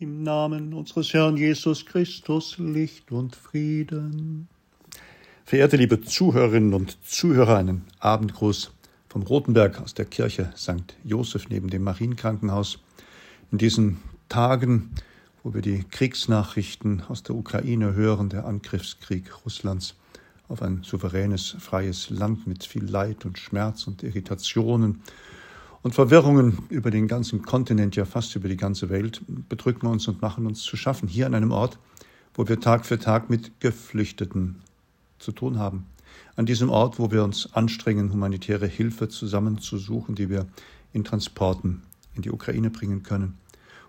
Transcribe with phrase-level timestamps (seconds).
[0.00, 4.46] Im Namen unseres Herrn Jesus Christus Licht und Frieden.
[5.44, 8.70] Verehrte liebe Zuhörerinnen und Zuhörer, einen Abendgruß
[9.08, 10.94] vom Rotenberg aus der Kirche St.
[11.02, 12.78] Josef neben dem Marienkrankenhaus.
[13.50, 13.96] In diesen
[14.28, 14.94] Tagen,
[15.42, 19.96] wo wir die Kriegsnachrichten aus der Ukraine hören, der Angriffskrieg Russlands
[20.46, 25.02] auf ein souveränes, freies Land mit viel Leid und Schmerz und Irritationen,
[25.82, 30.20] und Verwirrungen über den ganzen Kontinent, ja fast über die ganze Welt, bedrücken uns und
[30.20, 31.78] machen uns zu schaffen, hier an einem Ort,
[32.34, 34.56] wo wir Tag für Tag mit Geflüchteten
[35.18, 35.86] zu tun haben.
[36.36, 40.46] An diesem Ort, wo wir uns anstrengen, humanitäre Hilfe zusammenzusuchen, die wir
[40.92, 41.82] in Transporten
[42.14, 43.38] in die Ukraine bringen können,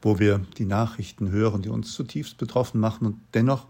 [0.00, 3.66] wo wir die Nachrichten hören, die uns zutiefst betroffen machen und dennoch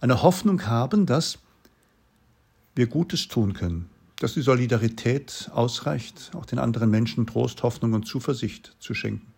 [0.00, 1.38] eine Hoffnung haben, dass
[2.74, 3.90] wir Gutes tun können,
[4.20, 9.32] dass die Solidarität ausreicht, auch den anderen Menschen Trost, Hoffnung und Zuversicht zu schenken.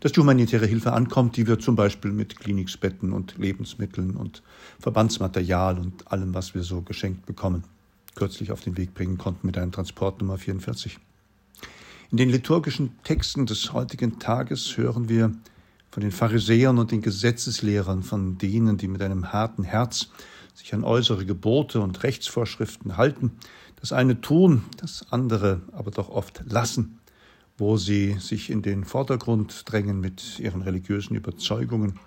[0.00, 4.42] Dass die humanitäre Hilfe ankommt, die wir zum Beispiel mit Klinikbetten und Lebensmitteln und
[4.78, 7.64] Verbandsmaterial und allem, was wir so geschenkt bekommen,
[8.14, 10.98] kürzlich auf den Weg bringen konnten mit einem Transport Nummer 44.
[12.10, 15.32] In den liturgischen Texten des heutigen Tages hören wir
[15.90, 20.10] von den Pharisäern und den Gesetzeslehrern, von denen, die mit einem harten Herz
[20.60, 23.32] sich an äußere Gebote und Rechtsvorschriften halten,
[23.80, 27.00] das eine tun, das andere aber doch oft lassen,
[27.56, 31.98] wo sie sich in den Vordergrund drängen mit ihren religiösen Überzeugungen,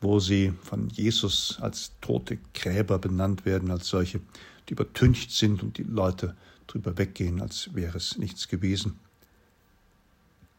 [0.00, 4.20] wo sie von Jesus als tote Gräber benannt werden, als solche,
[4.68, 6.34] die übertüncht sind und die Leute
[6.66, 8.98] drüber weggehen, als wäre es nichts gewesen.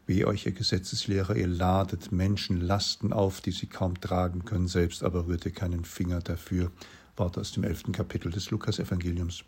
[0.05, 5.03] Weh euch, ihr Gesetzeslehrer, ihr ladet Menschen Lasten auf, die sie kaum tragen können, selbst
[5.03, 6.71] aber rührt ihr keinen Finger dafür.
[7.19, 9.43] Wort aus dem elften Kapitel des Lukasevangeliums.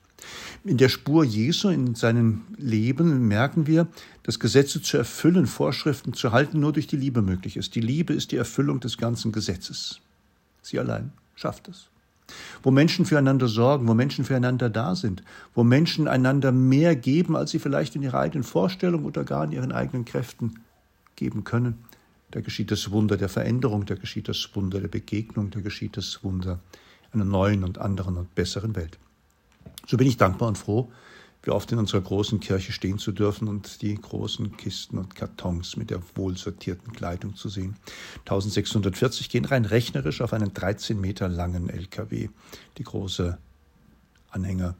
[0.64, 3.88] In der Spur Jesu, in seinem Leben, merken wir,
[4.24, 7.74] dass Gesetze zu erfüllen, Vorschriften zu halten, nur durch die Liebe möglich ist.
[7.76, 10.02] Die Liebe ist die Erfüllung des ganzen Gesetzes.
[10.62, 11.88] Sie allein schafft es.
[12.64, 17.52] Wo Menschen füreinander sorgen, wo Menschen füreinander da sind, wo Menschen einander mehr geben, als
[17.52, 20.60] sie vielleicht in ihrer eigenen Vorstellung oder gar in ihren eigenen Kräften
[21.16, 21.80] geben können,
[22.30, 26.24] da geschieht das Wunder der Veränderung, da geschieht das Wunder der Begegnung, da geschieht das
[26.24, 26.62] Wunder
[27.12, 28.98] einer neuen und anderen und besseren Welt.
[29.88, 30.92] So bin ich dankbar und froh,
[31.44, 35.76] wie oft in unserer großen Kirche stehen zu dürfen und die großen Kisten und Kartons
[35.76, 37.76] mit der wohlsortierten Kleidung zu sehen.
[38.20, 42.30] 1640 gehen rein rechnerisch auf einen 13 Meter langen LKW.
[42.78, 43.38] Die große
[44.30, 44.76] Anhänger.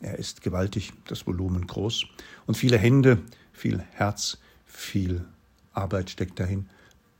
[0.00, 2.04] Er ist gewaltig, das Volumen groß
[2.46, 3.18] und viele Hände,
[3.52, 5.24] viel Herz, viel
[5.72, 6.68] Arbeit steckt dahin,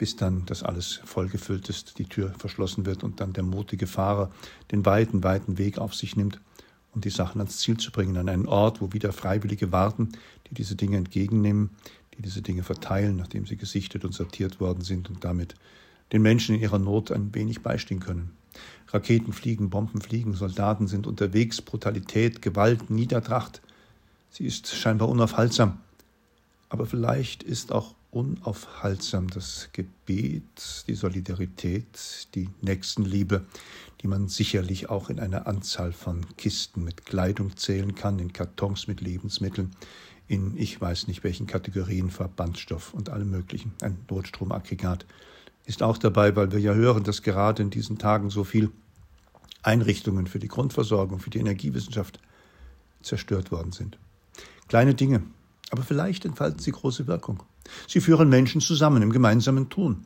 [0.04, 4.30] bis dann das alles vollgefüllt ist, die Tür verschlossen wird und dann der mutige Fahrer
[4.70, 6.42] den weiten, weiten Weg auf sich nimmt
[6.94, 10.10] um die Sachen ans Ziel zu bringen, an einen Ort, wo wieder Freiwillige warten,
[10.50, 11.70] die diese Dinge entgegennehmen,
[12.16, 15.54] die diese Dinge verteilen, nachdem sie gesichtet und sortiert worden sind und damit
[16.12, 18.30] den Menschen in ihrer Not ein wenig beistehen können.
[18.88, 23.62] Raketen fliegen, Bomben fliegen, Soldaten sind unterwegs, Brutalität, Gewalt, Niedertracht.
[24.30, 25.78] Sie ist scheinbar unaufhaltsam.
[26.68, 33.44] Aber vielleicht ist auch unaufhaltsam das Gebet, die Solidarität, die Nächstenliebe,
[34.00, 38.86] die man sicherlich auch in einer Anzahl von Kisten mit Kleidung zählen kann, in Kartons
[38.86, 39.74] mit Lebensmitteln,
[40.28, 43.72] in ich weiß nicht welchen Kategorien Verbandstoff und allem Möglichen.
[43.82, 45.04] Ein Notstromaggregat
[45.66, 48.70] ist auch dabei, weil wir ja hören, dass gerade in diesen Tagen so viel
[49.62, 52.20] Einrichtungen für die Grundversorgung, für die Energiewissenschaft
[53.02, 53.98] zerstört worden sind.
[54.68, 55.22] Kleine Dinge,
[55.74, 57.42] aber vielleicht entfalten sie große Wirkung.
[57.88, 60.04] Sie führen Menschen zusammen im gemeinsamen Tun.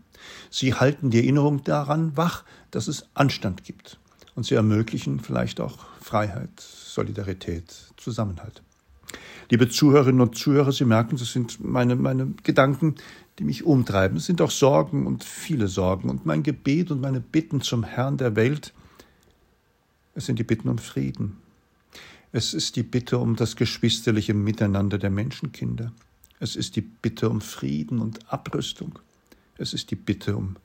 [0.48, 3.98] Sie halten die Erinnerung daran wach, dass es Anstand gibt.
[4.34, 8.62] Und sie ermöglichen vielleicht auch Freiheit, Solidarität, Zusammenhalt.
[9.50, 12.94] Liebe Zuhörerinnen und Zuhörer, Sie merken, das sind meine, meine Gedanken,
[13.38, 14.16] die mich umtreiben.
[14.16, 16.08] Es sind auch Sorgen und viele Sorgen.
[16.08, 18.72] Und mein Gebet und meine Bitten zum Herrn der Welt,
[20.14, 21.36] es sind die Bitten um Frieden.
[22.30, 25.92] Es ist die Bitte um das geschwisterliche Miteinander der Menschenkinder.
[26.40, 28.98] Es ist die Bitte um Frieden und Abrüstung.
[29.56, 30.56] Es ist die Bitte um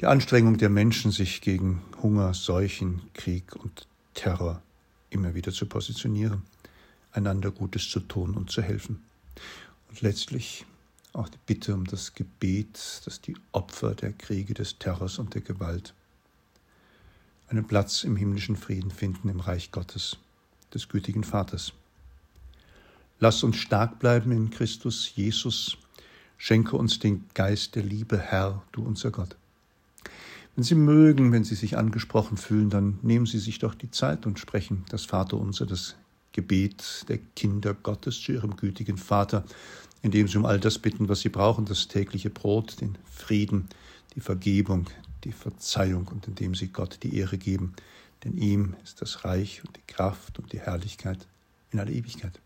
[0.00, 4.62] die Anstrengung der Menschen, sich gegen Hunger, Seuchen, Krieg und Terror
[5.10, 6.42] immer wieder zu positionieren,
[7.12, 9.02] einander Gutes zu tun und zu helfen.
[9.88, 10.66] Und letztlich
[11.14, 15.40] auch die Bitte um das Gebet, dass die Opfer der Kriege, des Terrors und der
[15.40, 15.94] Gewalt
[17.48, 20.18] einen Platz im himmlischen Frieden finden im Reich Gottes,
[20.74, 21.72] des gütigen Vaters.
[23.20, 25.76] Lass uns stark bleiben in Christus Jesus.
[26.36, 29.36] Schenke uns den Geist der Liebe, Herr, du unser Gott.
[30.54, 34.26] Wenn Sie mögen, wenn Sie sich angesprochen fühlen, dann nehmen Sie sich doch die Zeit
[34.26, 35.96] und sprechen das Vaterunser, das
[36.32, 39.44] Gebet der Kinder Gottes zu Ihrem gütigen Vater,
[40.02, 43.68] indem Sie um all das bitten, was Sie brauchen, das tägliche Brot, den Frieden,
[44.14, 44.86] die Vergebung,
[45.24, 47.74] die Verzeihung und indem sie Gott die Ehre geben,
[48.24, 51.26] denn ihm ist das Reich und die Kraft und die Herrlichkeit
[51.70, 52.40] in alle Ewigkeit.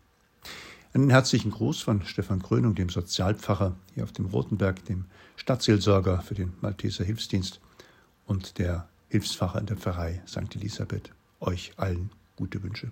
[0.93, 5.05] Einen herzlichen Gruß von Stefan Krönung, dem Sozialpfarrer hier auf dem Rotenberg, dem
[5.37, 7.59] Stadtseelsorger für den Malteser Hilfsdienst
[8.25, 10.55] und der Hilfsfacher in der Pfarrei St.
[10.55, 11.11] Elisabeth.
[11.39, 12.91] Euch allen gute Wünsche.